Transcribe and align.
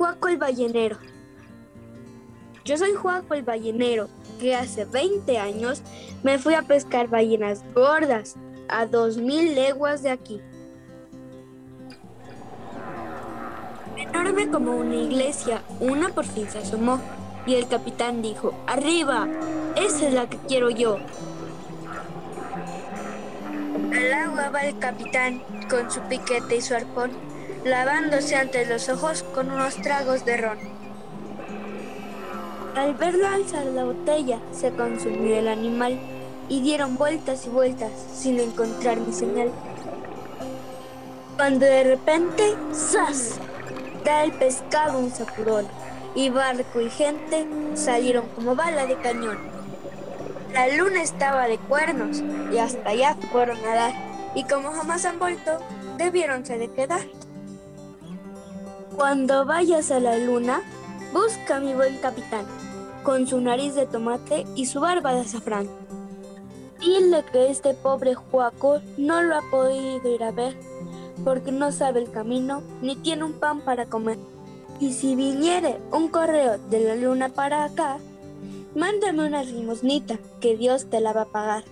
Juaco 0.00 0.28
el 0.28 0.38
ballenero. 0.38 0.96
Yo 2.64 2.78
soy 2.78 2.94
Juaco 2.94 3.34
el 3.34 3.42
ballenero, 3.42 4.08
que 4.40 4.56
hace 4.56 4.86
20 4.86 5.36
años 5.36 5.82
me 6.22 6.38
fui 6.38 6.54
a 6.54 6.62
pescar 6.62 7.08
ballenas 7.08 7.62
gordas 7.74 8.36
a 8.70 8.86
2000 8.86 9.54
leguas 9.54 10.02
de 10.02 10.08
aquí. 10.08 10.40
Enorme 13.98 14.48
como 14.48 14.74
una 14.74 14.94
iglesia, 14.94 15.60
una 15.80 16.08
por 16.08 16.24
fin 16.24 16.48
se 16.48 16.60
asomó 16.60 16.98
y 17.44 17.56
el 17.56 17.68
capitán 17.68 18.22
dijo, 18.22 18.54
¡Arriba! 18.66 19.28
Esa 19.76 20.08
es 20.08 20.14
la 20.14 20.30
que 20.30 20.38
quiero 20.48 20.70
yo. 20.70 20.96
Al 23.92 24.12
agua 24.14 24.48
va 24.48 24.60
el 24.60 24.78
capitán 24.78 25.42
con 25.68 25.90
su 25.90 26.00
piquete 26.08 26.56
y 26.56 26.62
su 26.62 26.74
arpón, 26.74 27.10
lavándose 27.64 28.36
ante 28.36 28.64
los 28.66 28.88
ojos 28.88 29.22
con 29.34 29.50
unos 29.50 29.76
tragos 29.76 30.24
de 30.24 30.36
ron. 30.36 30.58
Al 32.76 32.94
verlo 32.94 33.26
alzar 33.26 33.66
la 33.66 33.84
botella, 33.84 34.38
se 34.52 34.70
consumió 34.70 35.36
el 35.36 35.48
animal 35.48 35.98
y 36.48 36.60
dieron 36.62 36.96
vueltas 36.96 37.46
y 37.46 37.50
vueltas 37.50 37.90
sin 38.14 38.38
encontrar 38.38 38.98
mi 38.98 39.12
señal. 39.12 39.50
Cuando 41.36 41.66
de 41.66 41.84
repente, 41.84 42.54
¡zas! 42.72 43.38
da 44.04 44.24
el 44.24 44.32
pescado 44.32 44.98
un 44.98 45.10
sacudón 45.10 45.66
y 46.14 46.30
barco 46.30 46.80
y 46.80 46.90
gente 46.90 47.46
salieron 47.74 48.26
como 48.28 48.56
bala 48.56 48.86
de 48.86 48.96
cañón. 48.96 49.38
La 50.52 50.68
luna 50.68 51.02
estaba 51.02 51.46
de 51.46 51.58
cuernos 51.58 52.22
y 52.52 52.58
hasta 52.58 52.90
allá 52.90 53.16
fueron 53.30 53.58
a 53.64 53.74
dar 53.74 53.92
y 54.34 54.44
como 54.44 54.72
jamás 54.72 55.04
han 55.04 55.18
vuelto, 55.18 55.58
debiéronse 55.96 56.58
de 56.58 56.70
quedar. 56.72 57.02
Cuando 59.00 59.46
vayas 59.46 59.90
a 59.92 59.98
la 59.98 60.18
luna, 60.18 60.60
busca 61.14 61.56
a 61.56 61.60
mi 61.60 61.72
buen 61.72 61.96
capitán, 62.00 62.44
con 63.02 63.26
su 63.26 63.40
nariz 63.40 63.74
de 63.74 63.86
tomate 63.86 64.44
y 64.54 64.66
su 64.66 64.78
barba 64.78 65.14
de 65.14 65.20
azafrán. 65.20 65.70
Dile 66.80 67.24
que 67.32 67.48
este 67.48 67.72
pobre 67.72 68.14
Juaco 68.14 68.82
no 68.98 69.22
lo 69.22 69.36
ha 69.36 69.50
podido 69.50 70.06
ir 70.14 70.22
a 70.22 70.32
ver, 70.32 70.54
porque 71.24 71.50
no 71.50 71.72
sabe 71.72 72.00
el 72.00 72.10
camino 72.10 72.62
ni 72.82 72.94
tiene 72.94 73.24
un 73.24 73.32
pan 73.32 73.62
para 73.62 73.86
comer. 73.86 74.18
Y 74.80 74.92
si 74.92 75.16
viniere 75.16 75.80
un 75.92 76.08
correo 76.08 76.58
de 76.68 76.80
la 76.80 76.94
luna 76.94 77.30
para 77.30 77.64
acá, 77.64 77.96
mándame 78.74 79.26
una 79.26 79.42
limosnita, 79.42 80.18
que 80.42 80.58
Dios 80.58 80.90
te 80.90 81.00
la 81.00 81.14
va 81.14 81.22
a 81.22 81.32
pagar. 81.32 81.64